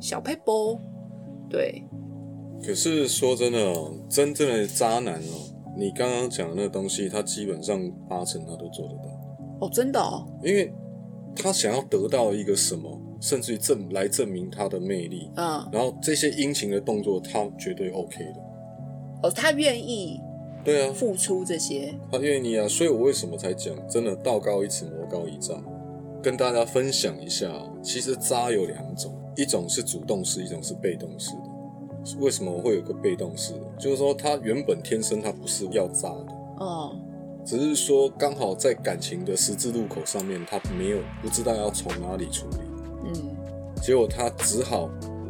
[0.00, 0.80] 小 p a p e
[1.48, 1.84] 对，
[2.64, 10.72] 可是说真的哦，真正的渣男哦，你刚刚讲的那个东西，他基本上八成他都做得到，哦，真的哦，因为
[11.36, 12.93] 他想要得到一个什么，
[13.24, 18.40] 甚至于证来证明他的魅力，嗯，然后这些殷勤的动作，他绝对 OK 的。
[19.22, 20.20] 哦，他愿意
[20.62, 25.64] 对啊，付出这些，他愿意啊，所以我为什么才讲，真的道高一尺，魔高一丈，
[26.22, 27.72] 跟大家分享一下哦。
[27.82, 32.18] 其实渣有两种，一种是主动式，一种是被动式的。
[32.20, 33.60] 为什么我会有个被动式的？
[33.78, 36.94] 就是说他原本天生他不是要渣的，哦，
[37.42, 42.63] 只是说刚好在感情的十字路口上面，他没有不知道要从哪里处理，嗯
[43.84, 44.88] 结果他只好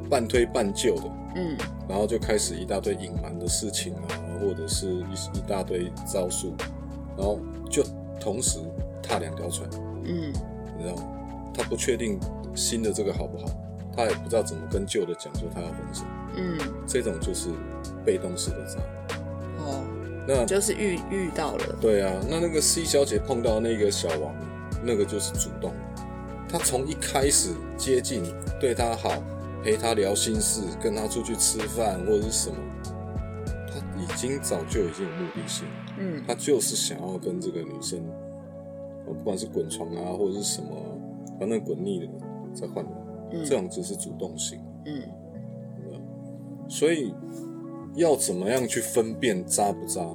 [0.08, 1.56] 半推半就的，嗯。
[1.88, 4.06] 然后就开始一大堆隐瞒的事情啊，
[4.40, 6.54] 或者是一一大堆招数，
[7.16, 7.82] 然后就
[8.20, 8.60] 同时
[9.02, 9.68] 踏两条船，
[10.04, 10.32] 嗯。
[10.78, 11.02] 你知道吗？
[11.52, 12.18] 他不确定
[12.54, 13.44] 新的这个好不好，
[13.96, 16.04] 他也不知道怎么跟旧的讲说他要分手，
[16.36, 17.48] 嗯，这种就是
[18.04, 18.80] 被动式的渣。
[19.58, 19.84] 哦，
[20.26, 24.34] 那就是遇遇到了，对啊，那那个 C 小姐碰到那个小王，
[24.82, 25.72] 那个就是主动，
[26.54, 28.22] 她从一开始接近，
[28.60, 29.10] 对他好，
[29.64, 32.56] 陪他聊心事，跟他出去吃饭或者是什么，
[33.66, 35.66] 他已经早就已经有目的性，
[35.98, 37.98] 嗯他就是想要跟这个女生，
[39.04, 40.70] 呃不管是滚床啊或者是什么，
[41.40, 42.12] 反正滚腻了
[42.54, 42.94] 再换人，
[43.32, 44.60] 嗯这样子是主动性。
[44.86, 45.02] 嗯
[46.68, 47.12] 所以
[47.96, 50.06] 要怎么样去分辨渣不渣，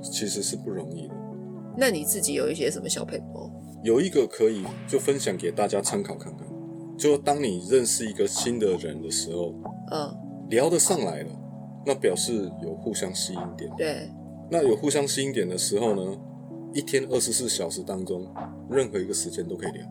[0.00, 1.14] 其实是不容易的。
[1.76, 3.50] 那你自己有一些什么小配包？
[3.82, 6.46] 有一个可以就分享给大家参考看看，
[6.96, 9.54] 就当你认识一个新的人的时候，
[9.90, 10.14] 嗯，
[10.48, 11.30] 聊得上来了，
[11.84, 13.70] 那表示有互相吸引点。
[13.76, 14.08] 对，
[14.50, 16.16] 那有互相吸引点的时候呢，
[16.72, 18.26] 一天二十四小时当中，
[18.70, 19.84] 任何一个时间都可以聊。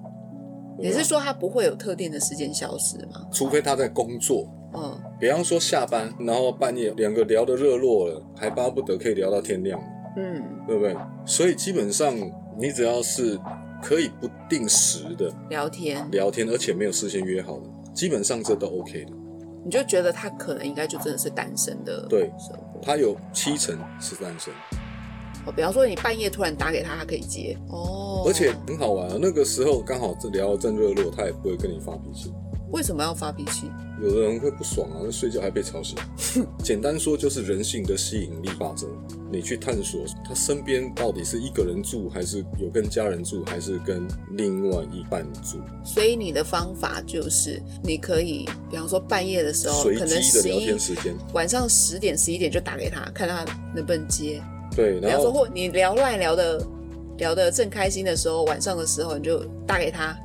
[0.79, 3.27] 你是说他不会有特定的时间消失吗？
[3.31, 9.79] 除非他在工作，嗯比方说下班，然后半夜两个聊得热络了，还巴不得可以聊到天亮，
[10.15, 10.95] 嗯，对不对？
[11.25, 12.15] 所以基本上
[12.57, 13.37] 你只要是
[13.81, 17.63] 可以不定时的聊天，聊天，而且没有事先约好的，
[17.93, 19.11] 基本上这都 OK 的。
[19.63, 22.31] 你就觉得他可能应该就真的是单身的对。
[22.81, 24.51] 他有七成是单身，
[25.45, 27.55] 哦，比方说你半夜突然打给他，他可以接。
[27.69, 29.17] 哦，而且很好玩啊。
[29.21, 32.33] 那个时候刚好这聊得正热络，他也不会跟你发脾气。
[32.71, 33.69] 为什么要发脾气？
[34.01, 35.95] 有的人会不爽啊，那睡觉还被吵醒。
[36.63, 38.87] 简单说就是人性的吸引力法则，
[39.31, 51.15] 你去探索他身边到底是一个人住，还是有跟家人住，还是跟另外一半住，所以你的方法就是，你可以，比方说半夜的时候，随可能十一天时间。
[51.33, 54.43] 晚上十点、十一点就打给他，看他能不能接。
[54.75, 56.65] 对，然后或你聊乱聊的
[57.17, 60.17] 聊的正开心的时候，晚上的时候你就打给他，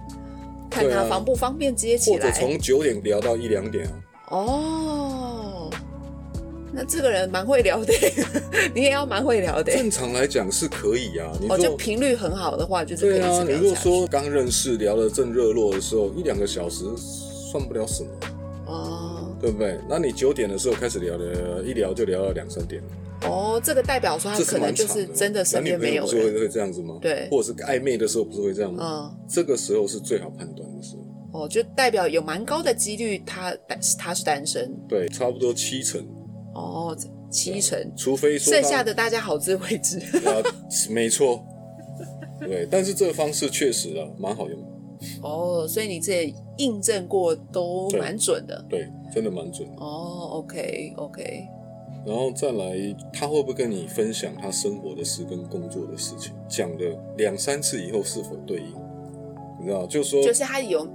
[0.71, 2.16] 看他方不方便接起来。
[2.16, 3.92] 或者从九点聊到一两点啊。
[4.29, 5.26] 哦，
[6.77, 7.93] 那这个人蛮会聊的，
[8.75, 9.73] 你也要蛮会聊的。
[9.73, 13.75] 正常来讲是可以啊，你就频率很好的话，就是可以一对啊，你如果。
[13.75, 16.85] 说刚认识聊得正热络的时候，一两个小时
[17.51, 18.11] 算不了什么，
[18.67, 19.79] 哦对不对？
[19.89, 22.83] 那你九点的时候开始聊聊，一聊就聊到两三点，
[23.23, 25.07] 哦，这个代表说他可能就是。
[25.07, 26.11] 真的身边没有人。
[26.11, 26.99] 朋友不是会会这样子吗？
[27.01, 28.83] 对或者是暧昧的时候不是会这样吗？
[28.83, 31.03] 嗯，这个时候是最好判断的时候。
[31.41, 34.75] 哦，就代表有蛮高的几率他单他是单身。
[34.89, 36.03] 对，差不多七成，
[36.57, 36.97] 哦，
[37.31, 39.99] 七成，除非说剩下的大家好自为之。
[39.99, 40.42] 啊，
[40.90, 41.45] 没错。
[42.40, 44.66] 对，但是这个方式确实啊，蛮好用的。
[45.23, 48.64] 哦，所以你这也印证过都蛮准的。
[48.69, 49.77] 对，真的蛮准的。
[49.77, 51.47] 哦，OK OK，
[52.07, 56.33] 然后再来，他会不会跟你分享他生活的事跟工作的事情？
[56.49, 58.75] 讲了两三次以后是否对应？
[59.61, 60.87] 你知道，就说就是他有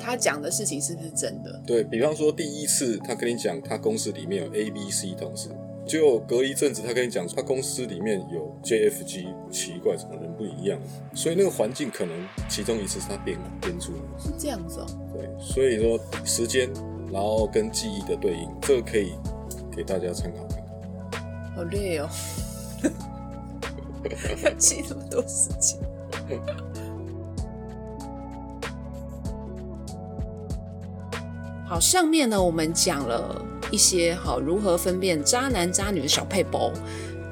[0.00, 1.60] 他讲的事情是不是真的？
[1.66, 5.50] 对比方说，第一次他跟你讲他公司里面有 A、B、C 同事，
[5.86, 10.80] 结果隔一阵子他跟你讲他公司里面有 J、F、G，奇怪，怎么人不一样？
[11.14, 12.16] 所以那个环境可能
[12.48, 14.18] 其中一次是他编编出来的。
[14.18, 14.86] 是这样子哦。
[15.12, 16.68] 对，所以说时间，
[17.12, 19.12] 然后跟记忆的对应，这个可以
[19.70, 20.56] 给大家参考看
[21.10, 21.54] 看。
[21.54, 22.08] 好累哦，
[24.44, 25.78] 要 记那么多事情。
[31.70, 36.72] 好，上面呢我们讲了一些好如何分辨渣男渣女的小配包，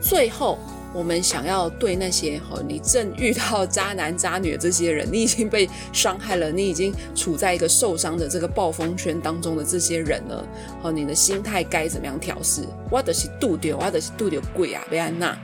[0.01, 0.57] 最后
[0.95, 10.47] 我们想要对那些好你正遇到渣男渣女的这些人，你已经被伤害了，你已经处在一个受伤的这个暴风圈当中的这些人呢，
[10.81, 12.63] 好你的心态该怎么样调试？
[12.93, 15.37] 我的是度丢，我的是度丢贵啊，贝安娜。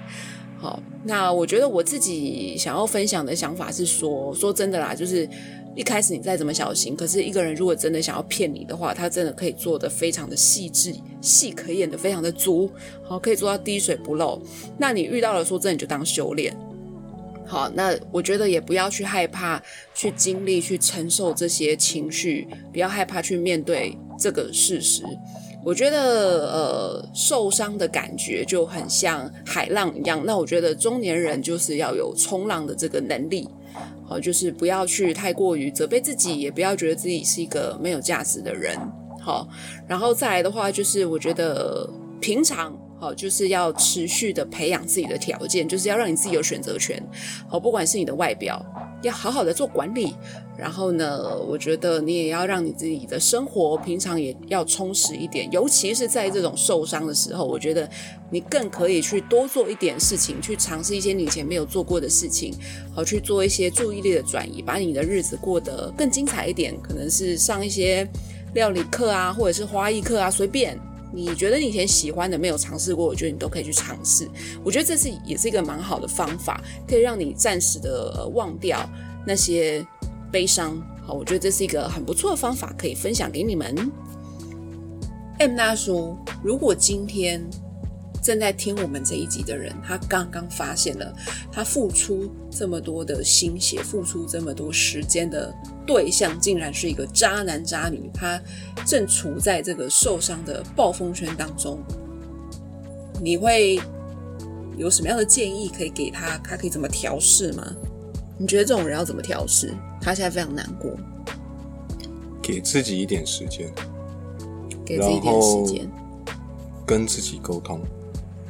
[0.57, 5.29] 好，那我觉得我自己想要分享的想法是说，说真的啦，就是
[5.77, 12.71] 一开始你再怎么小心，可是一个人如果真的想要骗你的话，他真的可以做的非常的细致，戏可演的非常的足，
[13.03, 14.41] 好，可以做到滴水不漏。
[14.79, 16.57] 那你遇到了说真的，你就当修炼。
[17.47, 19.63] 好，那我觉得也不要去害怕
[19.95, 25.03] 去经历、去承受这些情绪，不要害怕去面对这个事实。
[25.63, 30.23] 我觉得，呃，受伤的感觉就很像海浪一样。
[30.25, 33.49] 那我觉得中年人就是要有冲浪的这个能力，
[34.07, 38.79] 好，就是不要去太过于责备自己，也不要觉得自己是一个没有价值的人。
[39.21, 39.49] 好，
[39.89, 41.89] 然后再来的话，就是我觉得
[42.21, 47.03] 平常好，就是要持续的培养自己的条件，就是要让你自己有选择权。
[47.49, 48.65] 好，不管是你的外表，
[49.03, 50.15] 要好好的做管理。
[50.57, 57.91] 然后呢，我觉得你也要让你自己的生活平常也要充实一点，尤其是在这种受伤的时候，我觉得
[58.31, 62.55] 你更可以去多做一点事情，去尝试一些你以前没有做过的事情，
[62.95, 66.73] 好去做一些注意力的转移，把你的日子过得更精彩一点。
[66.81, 68.09] 可能是上一些
[68.55, 70.79] 料理课啊，或者是花艺课啊，随便。
[71.15, 74.29] 你觉得你以前喜欢的没有尝试过，我觉得你都可以去尝试。
[74.65, 78.89] 我觉得这是也是一个蛮好的方法，可以让你暂时的、忘掉
[79.27, 79.87] 那些
[80.33, 80.77] 悲伤。
[81.07, 83.75] 好，我觉得这是一个很不错的方法，可以分享给你们。
[85.39, 87.45] M 大叔，如果今天
[88.25, 91.15] 正在听我们这一集的人，他刚刚发现了，
[91.53, 95.55] 他付出这么多的心血，付出这么多时间的
[95.87, 98.41] 对象，竟然是一个渣男渣女，他
[98.87, 101.79] 正处在这个受伤的暴风圈当中，
[103.21, 103.79] 你会
[104.79, 106.39] 有什么样的建议可以给他？
[106.39, 107.77] 他可以怎么调试吗？
[108.39, 109.75] 你觉得这种人要怎么调试？
[110.01, 110.91] 他现在非常难过，
[112.43, 113.71] 给自己一点时间，
[114.83, 115.91] 给自己一点时间，
[116.87, 117.81] 跟自己沟通，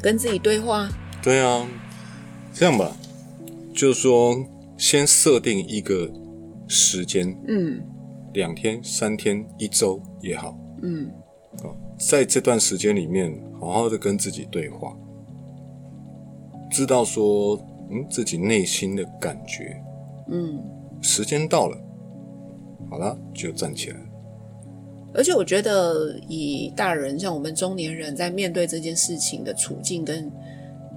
[0.05, 0.87] 跟自己对话。
[1.23, 1.67] 对啊，
[2.53, 2.95] 这样吧，
[3.73, 4.37] 就是说，
[4.77, 6.13] 先设定一个
[6.69, 7.81] 时间，嗯
[8.35, 11.07] 两天、三天、一周也好，嗯
[11.63, 14.95] 啊，在这段时间里面，好好的跟自己对话，
[16.71, 17.57] 知道说，
[17.91, 19.83] 嗯，自己内心的感觉。
[20.31, 20.63] 嗯。
[21.01, 21.79] 时间到了，
[22.91, 23.97] 好了，就站起来。
[25.15, 30.31] 而且我觉得，以大人像我们中年人在面对这件事情的处境，跟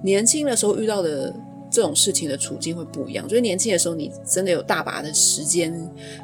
[0.02, 1.32] 年轻的时候遇到的
[1.70, 3.26] 这种事情的处境会不一样。
[3.28, 5.72] 就是年轻的时候，你真的有大把的时间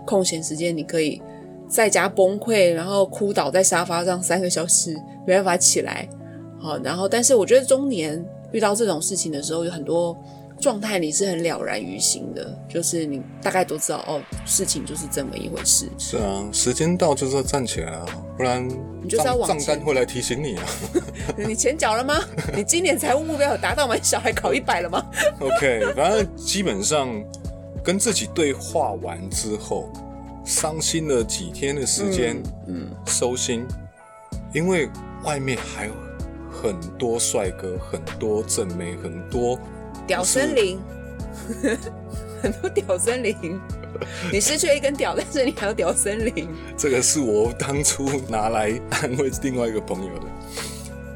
[0.05, 1.23] 空闲时间，你可以
[1.69, 4.95] 在家崩溃，然后哭倒在沙发上三个小时，
[5.27, 6.09] 没办法起来。
[6.59, 10.17] 好，然后但是我觉得中年遇到这种事情的时候，有很多。
[10.61, 15.89] 状态你是很了然于心的，就是你大概都知道哦，事情就是这么一回事。
[15.99, 18.67] 是啊，时间到就是要站起来啊，不然
[19.03, 20.65] 你就是要往账单会来提醒你啊。
[21.37, 22.15] 你钱缴了吗？
[22.57, 23.97] 你今年财务目标有达到吗？
[24.03, 25.05] 小孩考一百了吗？
[25.41, 27.09] OK，反正基本上
[27.83, 29.93] 跟自己对话完之后，
[30.47, 33.67] 伤心了几天的时间，嗯，收心，
[34.55, 34.89] 因为
[35.25, 35.93] 外面还有
[36.51, 39.59] 很多帅哥，很多正妹，很多。
[40.07, 40.79] 屌森林，
[42.43, 43.61] 很多屌森林，
[44.33, 46.49] 你失去了一根屌，但是你还有屌森林。
[46.77, 50.27] 这个是我当初拿来安慰另外一个朋友的。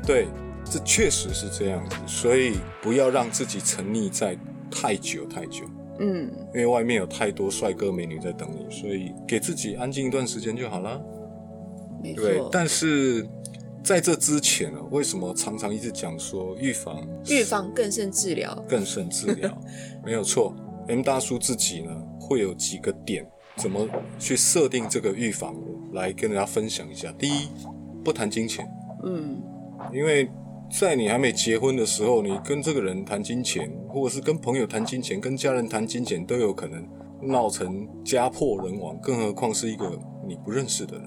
[0.07, 0.27] 对，
[0.65, 4.37] 这确实是这样子，所以不要让自己沉溺在
[4.71, 5.65] 太久太久。
[6.01, 11.01] 嗯，因为外面有太多帅哥美女在等你，所以给自己安静一段时间就好了。
[12.17, 13.29] 对，但是。
[13.83, 17.03] 在这之前呢，为什么常常一直讲说预防？
[17.29, 19.57] 预防更胜治疗，更胜治疗，
[20.05, 20.55] 没有错。
[20.89, 23.27] M 大叔自己呢，会有几个点，
[23.57, 23.87] 怎么
[24.19, 25.55] 去设定这个预防，
[25.93, 27.13] 来跟大家分享一下。
[27.19, 27.49] 第一，
[28.05, 28.67] 不谈金钱，
[29.05, 29.43] 嗯，
[29.93, 30.31] 因为
[30.71, 36.87] 在你还没结婚的时候，你跟这个人谈金钱，或者是跟朋友谈金钱，跟家人谈金钱，都有可能
[37.23, 41.07] 闹成家破人亡，更何况是一个你不认识的人。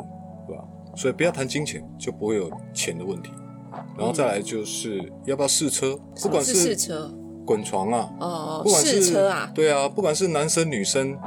[0.95, 3.31] 所以不要谈金钱，就不会有钱的问题。
[3.97, 7.09] 然后再来就是要不要试车，不管是试车、
[7.45, 11.17] 滚床啊，哦，试车啊，对啊，不管是男生女生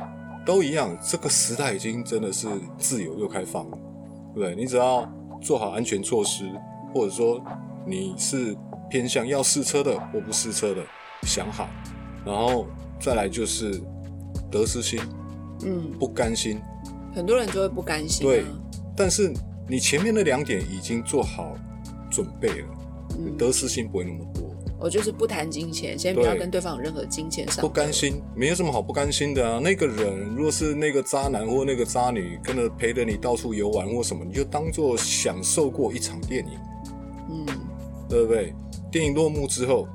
[0.45, 0.97] 都一样。
[1.03, 2.47] 这个时代已经真的是
[2.79, 3.79] 自由又开放了，
[4.35, 4.55] 对不对？
[4.55, 5.11] 你只要
[5.41, 6.45] 做好安全措施，
[6.93, 7.41] 或者说
[7.87, 8.55] 你是
[8.91, 10.83] 偏向要试车的或不试车的，
[11.23, 11.69] 想好，
[12.27, 12.67] 然后
[13.01, 13.81] 再来就是
[14.51, 15.01] 得失心，
[15.65, 16.61] 嗯，不甘心，
[17.15, 18.45] 很多人就会不甘心，对，
[18.95, 19.33] 但是。
[19.69, 21.57] 你前面那两点已经做好
[22.11, 22.69] 准备了，
[23.39, 24.43] 得失心不会那么多。
[24.79, 27.63] 我就是不谈金钱，先不要跟对方有任何金钱上。
[27.63, 29.59] 不甘心，没有什么好不甘心的啊。
[29.59, 36.59] 那个人若是那个渣男或那个渣女，跟着陪着你到处游玩或什么，你就当做享受过一场电影，
[37.31, 37.47] 嗯，
[38.09, 38.53] 对不对？
[38.91, 39.89] 电影落幕之后，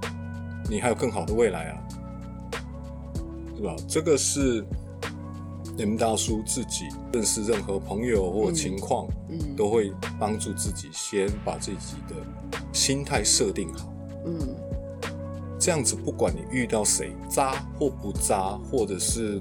[0.68, 1.78] 你还有更好的未来啊，
[3.56, 3.76] 是吧？
[3.88, 4.66] 这个是。
[5.86, 12.16] M 大叔自己认识任何朋友或情况，嗯，都会帮助自己先把自己的
[12.74, 13.94] 心态设定好，
[14.26, 14.56] 嗯，
[15.60, 19.40] 这样子不管你遇到谁渣或不渣，或者是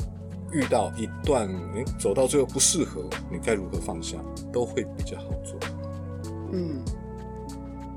[0.53, 4.17] 遇到一段诶走到最后不适合，你该如何放下，
[4.53, 5.59] 都会比较好做，
[6.53, 6.81] 嗯。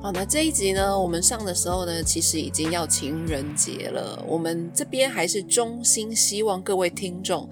[0.03, 4.25] 好，那这一集呢，我们上的时候呢，其实已经要情人节了。
[4.27, 7.47] 我们这边还是衷心希望各位听众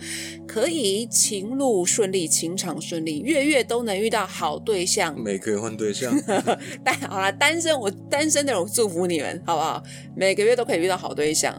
[0.47, 5.16] 可以情路顺利，情场顺利，月月都能遇到好对象。
[5.22, 6.12] 每个月换对象，
[6.84, 9.84] 但好啦，单身我单身的人祝福你们，好不好？
[10.16, 11.56] 每个月都可以遇到好对象，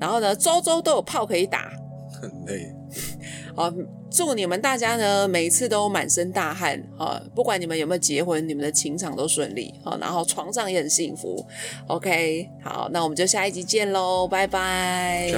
[0.00, 1.70] 然后呢，周周都有炮可以打。
[2.20, 2.81] 很累。
[3.54, 3.72] 好，
[4.10, 7.20] 祝你们大家呢，每一次都满身大汗啊！
[7.34, 11.44] 不管你们有没有结婚，你们的情场都顺利啊，然后床上也很幸福。
[11.86, 15.32] OK，好，那我们就下一集见喽，拜拜。